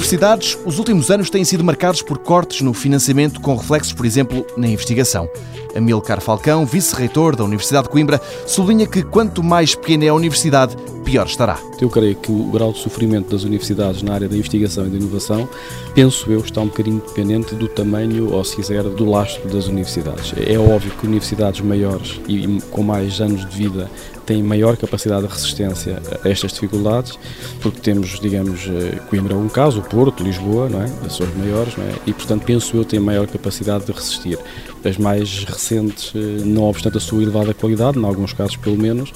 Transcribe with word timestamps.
universidades, 0.00 0.56
os 0.64 0.78
últimos 0.78 1.10
anos 1.10 1.28
têm 1.28 1.44
sido 1.44 1.62
marcados 1.62 2.00
por 2.00 2.16
cortes 2.16 2.62
no 2.62 2.72
financiamento, 2.72 3.38
com 3.38 3.54
reflexos, 3.54 3.92
por 3.92 4.06
exemplo, 4.06 4.46
na 4.56 4.66
investigação. 4.66 5.28
Amilcar 5.74 6.20
Falcão, 6.20 6.66
vice-reitor 6.66 7.36
da 7.36 7.44
Universidade 7.44 7.84
de 7.84 7.90
Coimbra, 7.90 8.20
sublinha 8.46 8.86
que 8.86 9.02
quanto 9.02 9.42
mais 9.42 9.74
pequena 9.74 10.04
é 10.04 10.08
a 10.08 10.14
universidade, 10.14 10.76
pior 11.04 11.26
estará. 11.26 11.58
Eu 11.80 11.88
creio 11.88 12.14
que 12.14 12.30
o 12.30 12.44
grau 12.50 12.72
de 12.72 12.78
sofrimento 12.78 13.30
das 13.30 13.42
universidades 13.42 14.02
na 14.02 14.14
área 14.14 14.28
da 14.28 14.36
investigação 14.36 14.86
e 14.86 14.90
da 14.90 14.96
inovação, 14.96 15.48
penso 15.94 16.30
eu, 16.30 16.40
está 16.40 16.60
um 16.60 16.66
bocadinho 16.66 17.02
dependente 17.06 17.54
do 17.54 17.66
tamanho, 17.68 18.32
ou 18.32 18.44
se 18.44 18.56
quiser, 18.56 18.84
do 18.84 19.04
lastro 19.04 19.48
das 19.48 19.66
universidades. 19.66 20.32
É 20.46 20.58
óbvio 20.58 20.92
que 20.92 21.06
universidades 21.06 21.60
maiores 21.60 22.20
e 22.28 22.60
com 22.70 22.82
mais 22.82 23.20
anos 23.20 23.48
de 23.48 23.56
vida 23.56 23.90
têm 24.30 24.42
maior 24.42 24.76
capacidade 24.76 25.26
de 25.26 25.32
resistência 25.32 26.00
a 26.24 26.28
estas 26.28 26.52
dificuldades, 26.52 27.18
porque 27.60 27.80
temos, 27.80 28.20
digamos, 28.20 28.68
eh, 28.68 29.00
Coimbra 29.08 29.34
é 29.34 29.36
um 29.36 29.48
caso, 29.48 29.82
Porto, 29.82 30.22
Lisboa, 30.22 30.68
não 30.68 30.82
é? 30.82 30.90
as 31.04 31.14
suas 31.14 31.34
maiores, 31.34 31.76
não 31.76 31.84
é? 31.84 31.94
e 32.06 32.12
portanto 32.12 32.44
penso 32.44 32.76
eu 32.76 32.84
têm 32.84 33.00
maior 33.00 33.26
capacidade 33.26 33.86
de 33.86 33.92
resistir. 33.92 34.38
As 34.84 34.96
mais 34.96 35.44
recentes, 35.60 36.12
eh, 36.14 36.42
não 36.44 36.64
obstante 36.64 36.96
a 36.96 37.00
sua 37.00 37.22
elevada 37.22 37.52
qualidade, 37.52 37.98
em 37.98 38.04
alguns 38.04 38.32
casos 38.32 38.56
pelo 38.56 38.76
menos, 38.76 39.12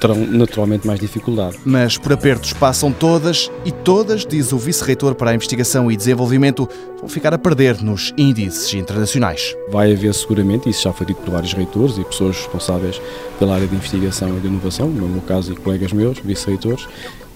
terão 0.00 0.16
naturalmente 0.16 0.86
mais 0.86 0.98
dificuldade. 0.98 1.58
Mas 1.64 1.98
por 1.98 2.12
apertos 2.12 2.52
passam 2.52 2.90
todas 2.90 3.50
e 3.64 3.70
todas, 3.70 4.24
diz 4.24 4.52
o 4.52 4.58
vice-reitor 4.58 5.14
para 5.14 5.30
a 5.30 5.34
investigação 5.34 5.90
e 5.90 5.96
desenvolvimento, 5.96 6.68
vão 6.98 7.08
ficar 7.08 7.34
a 7.34 7.38
perder 7.38 7.82
nos 7.82 8.14
índices 8.16 8.72
internacionais. 8.72 9.54
Vai 9.70 9.92
haver 9.92 10.14
seguramente, 10.14 10.70
isso 10.70 10.84
já 10.84 10.92
foi 10.92 11.06
dito 11.06 11.20
por 11.20 11.32
vários 11.32 11.52
reitores 11.52 11.98
e 11.98 12.04
pessoas 12.04 12.36
responsáveis 12.36 13.00
pela 13.38 13.54
área 13.54 13.66
de 13.66 13.74
investigação 13.74 14.36
e 14.38 14.40
de 14.40 14.46
inovação, 14.46 14.88
no 14.88 15.06
meu 15.06 15.20
caso 15.22 15.52
e 15.52 15.56
colegas 15.56 15.92
meus, 15.92 16.18
vice-reitores, 16.18 16.88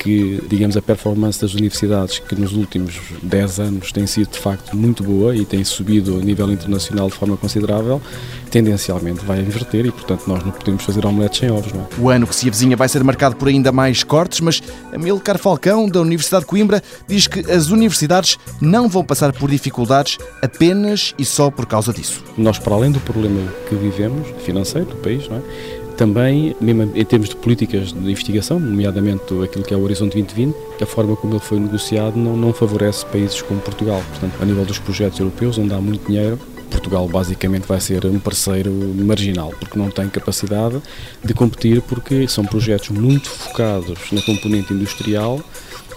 que, 0.05 0.39
digamos, 0.47 0.77
a 0.77 0.83
performance 0.83 1.41
das 1.41 1.55
universidades, 1.55 2.19
que 2.19 2.39
nos 2.39 2.53
últimos 2.53 3.01
10 3.23 3.59
anos 3.59 3.91
tem 3.91 4.07
sido 4.07 4.33
de 4.33 4.39
facto 4.39 4.77
muito 4.77 5.03
boa 5.03 5.35
e 5.35 5.47
tem 5.47 5.65
subido 5.65 6.19
a 6.19 6.21
nível 6.21 6.53
internacional 6.53 7.09
de 7.09 7.15
forma 7.15 7.39
considerável, 7.39 8.03
tendencialmente 8.51 9.25
vai 9.25 9.41
inverter 9.41 9.87
e, 9.87 9.91
portanto, 9.91 10.25
nós 10.27 10.45
não 10.45 10.53
podemos 10.53 10.85
fazer 10.85 11.07
omeletes 11.07 11.39
sem 11.39 11.51
ovos. 11.51 11.73
Não 11.73 11.81
é? 11.81 11.87
O 11.99 12.11
ano 12.11 12.27
que 12.27 12.37
se 12.37 12.47
avizinha 12.47 12.77
vai 12.77 12.87
ser 12.87 13.03
marcado 13.03 13.37
por 13.37 13.49
ainda 13.49 13.73
mais 13.73 14.05
cortes, 14.05 14.41
mas 14.41 14.63
Amilcar 14.93 15.39
Falcão, 15.39 15.89
da 15.89 16.03
Universidade 16.03 16.43
de 16.43 16.49
Coimbra, 16.49 16.83
diz 17.09 17.27
que 17.27 17.41
as 17.51 17.71
universidades 17.71 18.37
não 18.61 18.87
vão 18.87 19.03
passar 19.03 19.33
por 19.33 19.51
dificuldades 19.51 20.19
apenas 20.43 21.15
e 21.19 21.25
só 21.25 21.51
por 21.51 21.65
causa 21.65 21.95
disso. 21.95 22.23
Nós, 22.37 22.59
para 22.59 22.75
além 22.75 22.93
do 22.93 23.01
problema 23.01 23.41
que 23.71 23.75
vivemos, 23.75 24.29
financeiro 24.45 24.87
do 24.87 24.97
país, 24.97 25.27
não 25.31 25.39
é? 25.39 25.84
Também, 25.97 26.57
mesmo 26.61 26.91
em 26.95 27.05
termos 27.05 27.29
de 27.29 27.37
políticas 27.37 27.93
de 27.93 27.99
investigação, 27.99 28.59
nomeadamente 28.59 29.23
aquilo 29.43 29.65
que 29.65 29.73
é 29.73 29.77
o 29.77 29.83
Horizonte 29.83 30.13
2020, 30.13 30.83
a 30.83 30.87
forma 30.87 31.15
como 31.15 31.35
ele 31.35 31.41
foi 31.41 31.59
negociado 31.59 32.17
não, 32.17 32.37
não 32.37 32.53
favorece 32.53 33.07
países 33.07 33.41
como 33.43 33.61
Portugal. 33.61 34.03
Portanto, 34.11 34.35
a 34.41 34.45
nível 34.45 34.65
dos 34.65 34.79
projetos 34.79 35.21
europeus, 35.21 35.57
onde 35.57 35.73
há 35.73 35.81
muito 35.81 36.07
dinheiro, 36.07 36.39
Portugal 36.71 37.07
basicamente 37.07 37.67
vai 37.67 37.81
ser 37.81 38.05
um 38.07 38.19
parceiro 38.19 38.73
marginal, 38.97 39.53
porque 39.61 39.79
não 39.79 39.89
tem 39.91 40.09
capacidade 40.09 40.83
de 41.23 41.33
competir, 41.33 41.81
porque 41.83 42.27
são 42.27 42.45
projetos 42.45 42.89
muito 42.89 43.31
focados 43.31 43.99
na 44.11 44.21
componente 44.23 44.75
industrial 44.75 45.41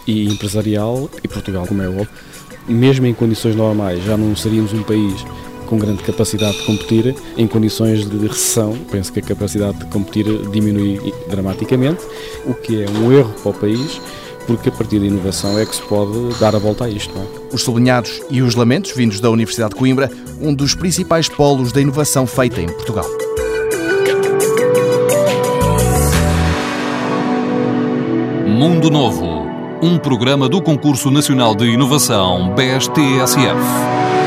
e 0.05 0.27
empresarial, 0.27 1.09
e 1.23 1.27
Portugal, 1.27 1.65
como 1.65 1.81
é 1.81 1.89
óbvio, 1.89 2.09
mesmo 2.67 3.05
em 3.05 3.13
condições 3.13 3.55
normais, 3.55 4.03
já 4.03 4.15
não 4.15 4.35
seríamos 4.35 4.73
um 4.73 4.83
país 4.83 5.25
com 5.67 5.77
grande 5.77 6.01
capacidade 6.03 6.57
de 6.57 6.65
competir 6.65 7.15
em 7.37 7.47
condições 7.47 8.09
de 8.09 8.17
recessão. 8.17 8.75
Penso 8.91 9.13
que 9.13 9.19
a 9.19 9.23
capacidade 9.23 9.77
de 9.77 9.85
competir 9.85 10.25
diminui 10.49 11.13
dramaticamente, 11.29 12.03
o 12.45 12.53
que 12.53 12.83
é 12.83 12.89
um 12.89 13.11
erro 13.11 13.33
para 13.43 13.51
o 13.51 13.53
país 13.53 14.01
porque 14.47 14.69
a 14.69 14.71
partir 14.71 14.99
da 14.99 15.05
inovação 15.05 15.59
é 15.59 15.65
que 15.65 15.75
se 15.75 15.81
pode 15.83 16.39
dar 16.39 16.55
a 16.55 16.59
volta 16.59 16.85
a 16.85 16.89
isto. 16.89 17.13
É? 17.15 17.53
Os 17.53 17.61
sublinhados 17.63 18.21
e 18.29 18.41
os 18.41 18.55
lamentos 18.55 18.93
vindos 18.95 19.19
da 19.19 19.29
Universidade 19.29 19.71
de 19.71 19.75
Coimbra, 19.75 20.09
um 20.41 20.53
dos 20.53 20.73
principais 20.73 21.27
polos 21.27 21.71
da 21.71 21.81
inovação 21.81 22.25
feita 22.25 22.61
em 22.61 22.67
Portugal. 22.67 23.05
Mundo 28.47 28.89
Novo, 28.89 29.45
um 29.83 29.99
programa 29.99 30.49
do 30.49 30.61
Concurso 30.61 31.11
Nacional 31.11 31.53
de 31.53 31.65
Inovação 31.65 32.55
BSTSF. 32.55 34.26